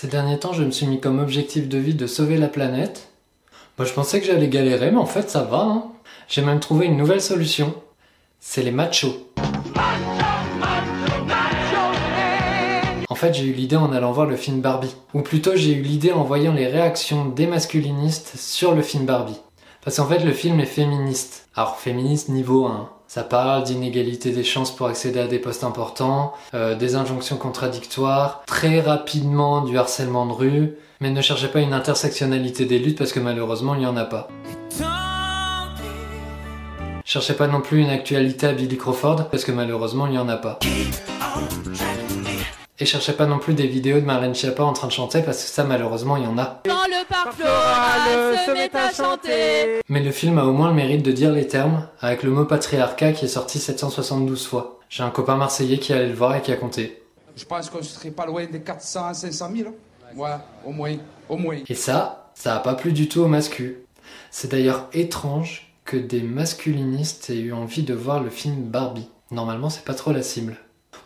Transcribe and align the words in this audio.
Ces 0.00 0.06
derniers 0.06 0.38
temps, 0.38 0.52
je 0.52 0.62
me 0.62 0.70
suis 0.70 0.86
mis 0.86 1.00
comme 1.00 1.18
objectif 1.18 1.68
de 1.68 1.76
vie 1.76 1.96
de 1.96 2.06
sauver 2.06 2.36
la 2.36 2.46
planète. 2.46 3.08
Moi, 3.76 3.84
je 3.84 3.92
pensais 3.92 4.20
que 4.20 4.26
j'allais 4.26 4.46
galérer, 4.46 4.92
mais 4.92 4.98
en 4.98 5.06
fait, 5.06 5.28
ça 5.28 5.42
va. 5.42 5.62
Hein. 5.62 5.86
J'ai 6.28 6.40
même 6.40 6.60
trouvé 6.60 6.86
une 6.86 6.96
nouvelle 6.96 7.20
solution. 7.20 7.74
C'est 8.38 8.62
les 8.62 8.70
machos. 8.70 9.28
En 13.08 13.14
fait, 13.16 13.34
j'ai 13.34 13.46
eu 13.46 13.52
l'idée 13.52 13.74
en 13.74 13.90
allant 13.90 14.12
voir 14.12 14.28
le 14.28 14.36
film 14.36 14.60
Barbie. 14.60 14.94
Ou 15.14 15.22
plutôt, 15.22 15.56
j'ai 15.56 15.72
eu 15.72 15.82
l'idée 15.82 16.12
en 16.12 16.22
voyant 16.22 16.52
les 16.52 16.68
réactions 16.68 17.24
des 17.24 17.48
masculinistes 17.48 18.36
sur 18.36 18.76
le 18.76 18.82
film 18.82 19.04
Barbie. 19.04 19.40
Parce 19.84 19.96
qu'en 19.96 20.06
fait, 20.06 20.18
le 20.18 20.32
film 20.32 20.60
est 20.60 20.66
féministe. 20.66 21.48
Alors, 21.54 21.76
féministe 21.76 22.28
niveau 22.28 22.66
1. 22.66 22.90
Ça 23.06 23.22
parle 23.22 23.64
d'inégalité 23.64 24.32
des 24.32 24.44
chances 24.44 24.74
pour 24.74 24.86
accéder 24.86 25.18
à 25.20 25.26
des 25.26 25.38
postes 25.38 25.64
importants, 25.64 26.34
euh, 26.52 26.74
des 26.74 26.94
injonctions 26.94 27.38
contradictoires, 27.38 28.42
très 28.46 28.80
rapidement 28.80 29.62
du 29.62 29.78
harcèlement 29.78 30.26
de 30.26 30.32
rue, 30.32 30.74
mais 31.00 31.10
ne 31.10 31.22
cherchez 31.22 31.48
pas 31.48 31.60
une 31.60 31.72
intersectionnalité 31.72 32.66
des 32.66 32.78
luttes 32.78 32.98
parce 32.98 33.12
que 33.12 33.20
malheureusement 33.20 33.74
il 33.74 33.80
n'y 33.80 33.86
en 33.86 33.96
a 33.96 34.04
pas. 34.04 34.28
Cherchez 37.02 37.32
pas 37.32 37.46
non 37.46 37.62
plus 37.62 37.80
une 37.80 37.88
actualité 37.88 38.48
à 38.48 38.52
Billy 38.52 38.76
Crawford 38.76 39.30
parce 39.30 39.44
que 39.44 39.52
malheureusement 39.52 40.06
il 40.06 40.12
n'y 40.12 40.18
en 40.18 40.28
a 40.28 40.36
pas. 40.36 40.58
Et 42.80 42.86
cherchez 42.86 43.12
pas 43.12 43.26
non 43.26 43.40
plus 43.40 43.54
des 43.54 43.66
vidéos 43.66 43.98
de 43.98 44.04
Marlène 44.04 44.36
Schiappa 44.36 44.62
en 44.62 44.72
train 44.72 44.86
de 44.86 44.92
chanter 44.92 45.22
parce 45.22 45.42
que 45.42 45.50
ça 45.50 45.64
malheureusement 45.64 46.16
il 46.16 46.22
y 46.22 46.26
en 46.28 46.38
a. 46.38 46.62
Quand 46.64 46.86
le 46.86 47.04
parc 47.08 47.32
floral 47.32 48.38
se 48.46 48.52
met 48.52 48.70
à 48.76 48.92
chanter. 48.92 49.80
Mais 49.88 50.00
le 50.00 50.12
film 50.12 50.38
a 50.38 50.44
au 50.44 50.52
moins 50.52 50.68
le 50.68 50.74
mérite 50.74 51.04
de 51.04 51.10
dire 51.10 51.32
les 51.32 51.48
termes 51.48 51.88
avec 52.00 52.22
le 52.22 52.30
mot 52.30 52.44
patriarcat 52.44 53.12
qui 53.12 53.24
est 53.24 53.28
sorti 53.28 53.58
772 53.58 54.46
fois. 54.46 54.78
J'ai 54.88 55.02
un 55.02 55.10
copain 55.10 55.36
marseillais 55.36 55.78
qui 55.78 55.92
allait 55.92 56.06
le 56.06 56.14
voir 56.14 56.36
et 56.36 56.40
qui 56.40 56.52
a 56.52 56.56
compté. 56.56 57.02
Je 57.36 57.44
pense 57.44 57.68
qu'on 57.68 57.82
serait 57.82 58.10
pas 58.12 58.26
loin 58.26 58.46
des 58.46 58.60
400 58.60 59.06
à 59.06 59.14
500 59.14 59.50
000. 59.56 59.70
Ouais, 60.14 60.30
au 60.64 60.70
moins, 60.70 60.94
au 61.28 61.36
moins. 61.36 61.58
Et 61.68 61.74
ça, 61.74 62.30
ça 62.34 62.54
a 62.54 62.60
pas 62.60 62.74
plu 62.74 62.92
du 62.92 63.08
tout 63.08 63.20
au 63.20 63.26
mascu. 63.28 63.78
C'est 64.30 64.52
d'ailleurs 64.52 64.86
étrange 64.92 65.74
que 65.84 65.96
des 65.96 66.22
masculinistes 66.22 67.28
aient 67.30 67.40
eu 67.40 67.52
envie 67.52 67.82
de 67.82 67.94
voir 67.94 68.22
le 68.22 68.30
film 68.30 68.62
Barbie. 68.62 69.08
Normalement, 69.32 69.68
c'est 69.68 69.84
pas 69.84 69.94
trop 69.94 70.12
la 70.12 70.22
cible. 70.22 70.56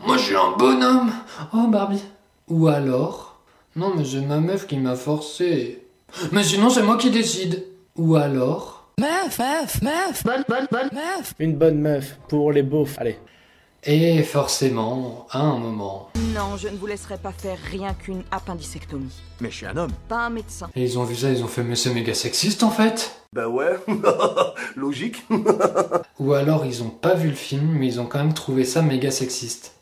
Moi, 0.07 0.17
je 0.17 0.23
suis 0.23 0.37
un 0.37 0.53
bonhomme 0.59 1.13
Oh, 1.53 1.67
Barbie. 1.69 2.03
Ou 2.49 2.69
alors 2.69 3.41
Non, 3.77 3.93
mais 3.97 4.05
c'est 4.05 4.21
ma 4.21 4.41
meuf 4.41 4.67
qui 4.67 4.77
m'a 4.77 4.97
forcé. 4.97 5.87
Mais 6.33 6.43
sinon, 6.43 6.71
c'est 6.71 6.83
moi 6.83 6.97
qui 6.97 7.11
décide. 7.11 7.65
Ou 7.97 8.17
alors 8.17 8.89
Meuf, 8.99 9.39
meuf, 9.39 9.83
meuf, 9.83 10.25
bonne, 10.25 10.45
bonne, 10.49 10.67
bonne 10.71 10.91
meuf. 10.93 11.35
Une 11.39 11.57
bonne 11.57 11.79
meuf 11.81 12.19
pour 12.29 12.53
les 12.53 12.63
beaufs. 12.63 12.99
Allez. 12.99 13.19
Et 13.85 14.23
forcément, 14.23 15.27
à 15.31 15.41
un 15.41 15.59
moment. 15.59 16.11
Non, 16.35 16.57
je 16.57 16.69
ne 16.69 16.77
vous 16.77 16.87
laisserai 16.87 17.17
pas 17.17 17.33
faire 17.33 17.59
rien 17.71 17.95
qu'une 17.95 18.23
appendicectomie. 18.31 19.13
Mais 19.41 19.51
je 19.51 19.57
suis 19.57 19.67
un 19.67 19.77
homme. 19.77 19.91
Pas 20.09 20.27
un 20.27 20.31
médecin. 20.31 20.69
Et 20.77 20.85
ils 20.85 20.99
ont 20.99 21.05
vu 21.05 21.17
ça, 21.17 21.31
ils 21.31 21.43
ont 21.43 21.49
fait 21.49 21.65
mais 21.65 21.75
c'est 21.75 21.93
méga 21.93 22.15
sexiste 22.15 22.63
en 22.63 22.71
fait 22.71 23.25
Bah 23.33 23.49
ouais, 23.49 23.77
logique. 24.77 25.25
Ou 26.21 26.33
alors 26.33 26.65
ils 26.65 26.83
ont 26.85 26.91
pas 26.91 27.15
vu 27.15 27.29
le 27.31 27.35
film, 27.35 27.67
mais 27.73 27.87
ils 27.89 28.01
ont 28.01 28.07
quand 28.07 28.19
même 28.19 28.35
trouvé 28.35 28.65
ça 28.65 28.83
méga 28.83 29.11
sexiste. 29.11 29.73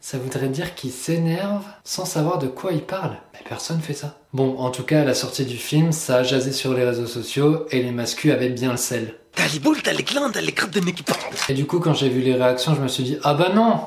Ça 0.00 0.16
voudrait 0.16 0.48
dire 0.48 0.74
qu'ils 0.74 0.92
s'énervent 0.92 1.66
sans 1.84 2.06
savoir 2.06 2.38
de 2.38 2.46
quoi 2.46 2.72
ils 2.72 2.82
parlent. 2.82 3.18
Mais 3.34 3.40
personne 3.46 3.80
fait 3.80 3.92
ça. 3.92 4.16
Bon, 4.32 4.56
en 4.58 4.70
tout 4.70 4.82
cas, 4.82 5.02
à 5.02 5.04
la 5.04 5.14
sortie 5.14 5.44
du 5.44 5.58
film, 5.58 5.92
ça 5.92 6.16
a 6.16 6.22
jasé 6.22 6.52
sur 6.52 6.72
les 6.72 6.84
réseaux 6.84 7.06
sociaux 7.06 7.66
et 7.70 7.82
les 7.82 7.90
mascus 7.90 8.32
avaient 8.32 8.48
bien 8.48 8.70
le 8.70 8.78
sel. 8.78 9.14
T'as 9.34 9.48
les 9.48 9.58
boules, 9.58 9.82
t'as 9.82 9.92
les 9.92 10.02
glandes, 10.02 10.32
t'as 10.32 10.40
les 10.40 10.52
crêpes 10.52 10.70
de 10.70 10.80
partent. 11.02 11.50
Et 11.50 11.54
du 11.54 11.66
coup, 11.66 11.80
quand 11.80 11.92
j'ai 11.92 12.08
vu 12.08 12.20
les 12.20 12.34
réactions, 12.34 12.74
je 12.74 12.80
me 12.80 12.88
suis 12.88 13.04
dit 13.04 13.18
ah 13.22 13.34
bah 13.34 13.50
non, 13.54 13.80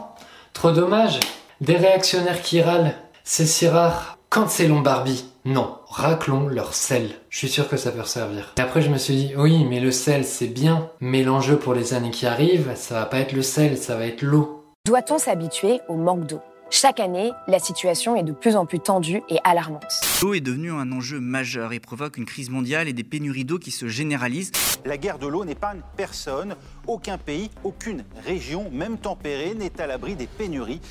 trop 0.53 0.71
dommage. 0.71 1.19
Des 1.61 1.77
réactionnaires 1.77 2.41
qui 2.41 2.61
râlent, 2.61 2.93
c'est 3.23 3.45
si 3.45 3.67
rare. 3.67 4.17
Quand 4.29 4.49
c'est 4.49 4.67
long 4.67 4.81
Barbie, 4.81 5.25
non, 5.45 5.77
raclons 5.87 6.47
leur 6.47 6.73
sel. 6.73 7.09
Je 7.29 7.37
suis 7.37 7.49
sûr 7.49 7.67
que 7.67 7.77
ça 7.77 7.91
peut 7.91 8.03
servir. 8.03 8.53
Et 8.57 8.61
après, 8.61 8.81
je 8.81 8.89
me 8.89 8.97
suis 8.97 9.15
dit 9.15 9.33
oui, 9.35 9.63
mais 9.63 9.79
le 9.79 9.91
sel 9.91 10.25
c'est 10.25 10.47
bien, 10.47 10.89
mais 10.99 11.23
l'enjeu 11.23 11.57
pour 11.57 11.73
les 11.73 11.93
années 11.93 12.11
qui 12.11 12.25
arrivent, 12.25 12.71
ça 12.75 12.95
va 12.95 13.05
pas 13.05 13.19
être 13.19 13.33
le 13.33 13.41
sel, 13.41 13.77
ça 13.77 13.95
va 13.95 14.05
être 14.05 14.21
l'eau. 14.21 14.62
Doit-on 14.85 15.17
s'habituer 15.17 15.79
au 15.87 15.95
manque 15.95 16.27
d'eau? 16.27 16.41
Chaque 16.69 16.99
année, 16.99 17.31
la 17.47 17.59
situation 17.59 18.17
est 18.17 18.23
de 18.23 18.33
plus 18.33 18.57
en 18.57 18.65
plus 18.65 18.81
tendue 18.81 19.23
et 19.29 19.37
alarmante. 19.45 20.01
L'eau 20.21 20.33
est 20.33 20.41
devenue 20.41 20.71
un 20.71 20.91
enjeu 20.91 21.21
majeur 21.21 21.71
et 21.71 21.79
provoque 21.79 22.17
une 22.17 22.25
crise 22.25 22.49
mondiale 22.49 22.89
et 22.89 22.93
des 22.93 23.05
pénuries 23.05 23.45
d'eau 23.45 23.59
qui 23.59 23.71
se 23.71 23.87
généralisent. 23.87 24.51
La 24.83 24.97
guerre 24.97 25.19
de 25.19 25.27
l'eau 25.27 25.45
n'épargne 25.45 25.79
personne. 25.95 26.57
Aucun 26.85 27.17
pays, 27.17 27.49
aucune 27.63 28.03
région, 28.25 28.69
même 28.73 28.97
tempérée, 28.97 29.53
n'est 29.53 29.79
à 29.79 29.87
l'abri 29.87 30.17
des 30.17 30.27
pénuries. 30.27 30.81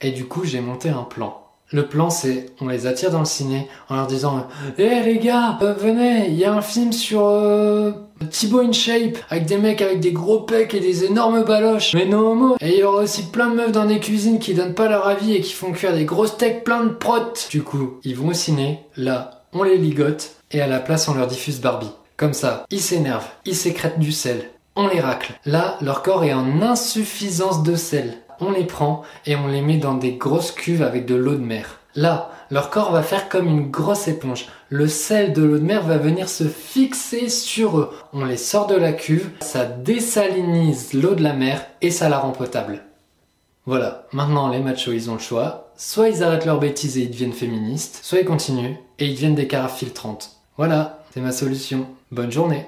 Et 0.00 0.12
du 0.12 0.26
coup, 0.26 0.44
j'ai 0.44 0.60
monté 0.60 0.88
un 0.88 1.02
plan. 1.02 1.49
Le 1.72 1.86
plan, 1.86 2.10
c'est 2.10 2.46
on 2.60 2.66
les 2.66 2.88
attire 2.88 3.12
dans 3.12 3.20
le 3.20 3.24
ciné 3.24 3.68
en 3.88 3.94
leur 3.94 4.08
disant 4.08 4.48
Hé 4.76 5.02
les 5.04 5.18
gars, 5.18 5.56
euh, 5.62 5.72
venez, 5.72 6.26
il 6.26 6.34
y 6.34 6.44
a 6.44 6.52
un 6.52 6.62
film 6.62 6.92
sur 6.92 7.24
euh, 7.24 7.92
Thibaut 8.28 8.60
in 8.60 8.72
Shape 8.72 9.18
avec 9.28 9.46
des 9.46 9.56
mecs 9.56 9.80
avec 9.80 10.00
des 10.00 10.10
gros 10.10 10.40
pecs 10.40 10.74
et 10.74 10.80
des 10.80 11.04
énormes 11.04 11.44
baloches. 11.44 11.94
Mais 11.94 12.06
non 12.06 12.32
homo. 12.32 12.56
Et 12.60 12.74
il 12.74 12.80
y 12.80 12.82
aura 12.82 13.02
aussi 13.02 13.30
plein 13.30 13.50
de 13.50 13.54
meufs 13.54 13.70
dans 13.70 13.86
des 13.86 14.00
cuisines 14.00 14.40
qui 14.40 14.54
donnent 14.54 14.74
pas 14.74 14.88
leur 14.88 15.06
avis 15.06 15.34
et 15.34 15.40
qui 15.40 15.52
font 15.52 15.70
cuire 15.70 15.94
des 15.94 16.04
grosses 16.04 16.32
steaks 16.32 16.64
plein 16.64 16.82
de 16.82 16.90
protes. 16.90 17.46
Du 17.52 17.62
coup, 17.62 18.00
ils 18.02 18.16
vont 18.16 18.28
au 18.30 18.34
ciné. 18.34 18.80
Là, 18.96 19.44
on 19.52 19.62
les 19.62 19.78
ligote 19.78 20.32
et 20.50 20.60
à 20.60 20.66
la 20.66 20.80
place, 20.80 21.06
on 21.06 21.14
leur 21.14 21.28
diffuse 21.28 21.60
Barbie. 21.60 21.92
Comme 22.16 22.34
ça, 22.34 22.66
ils 22.70 22.80
s'énervent, 22.80 23.30
ils 23.46 23.54
sécrètent 23.54 24.00
du 24.00 24.12
sel, 24.12 24.50
on 24.74 24.88
les 24.88 25.00
racle. 25.00 25.32
Là, 25.46 25.78
leur 25.80 26.02
corps 26.02 26.24
est 26.24 26.34
en 26.34 26.62
insuffisance 26.62 27.62
de 27.62 27.76
sel 27.76 28.18
on 28.40 28.50
les 28.50 28.64
prend 28.64 29.02
et 29.26 29.36
on 29.36 29.46
les 29.46 29.62
met 29.62 29.76
dans 29.76 29.94
des 29.94 30.12
grosses 30.12 30.52
cuves 30.52 30.82
avec 30.82 31.06
de 31.06 31.14
l'eau 31.14 31.34
de 31.34 31.44
mer. 31.44 31.80
Là, 31.94 32.30
leur 32.50 32.70
corps 32.70 32.92
va 32.92 33.02
faire 33.02 33.28
comme 33.28 33.48
une 33.48 33.70
grosse 33.70 34.08
éponge. 34.08 34.46
Le 34.68 34.86
sel 34.86 35.32
de 35.32 35.42
l'eau 35.42 35.58
de 35.58 35.64
mer 35.64 35.82
va 35.82 35.98
venir 35.98 36.28
se 36.28 36.44
fixer 36.44 37.28
sur 37.28 37.78
eux. 37.78 37.90
On 38.12 38.24
les 38.24 38.36
sort 38.36 38.66
de 38.66 38.76
la 38.76 38.92
cuve, 38.92 39.30
ça 39.40 39.64
désalinise 39.64 40.94
l'eau 40.94 41.14
de 41.14 41.22
la 41.22 41.32
mer 41.32 41.66
et 41.80 41.90
ça 41.90 42.08
la 42.08 42.18
rend 42.18 42.30
potable. 42.30 42.82
Voilà, 43.66 44.06
maintenant 44.12 44.48
les 44.48 44.60
machos 44.60 44.92
ils 44.92 45.10
ont 45.10 45.14
le 45.14 45.20
choix. 45.20 45.72
Soit 45.76 46.08
ils 46.08 46.22
arrêtent 46.22 46.46
leur 46.46 46.60
bêtise 46.60 46.98
et 46.98 47.02
ils 47.02 47.10
deviennent 47.10 47.32
féministes, 47.32 48.00
soit 48.02 48.20
ils 48.20 48.26
continuent 48.26 48.76
et 48.98 49.06
ils 49.06 49.14
deviennent 49.14 49.34
des 49.34 49.48
carafes 49.48 49.78
filtrantes. 49.78 50.36
Voilà, 50.56 51.04
c'est 51.12 51.20
ma 51.20 51.32
solution. 51.32 51.86
Bonne 52.10 52.32
journée 52.32 52.66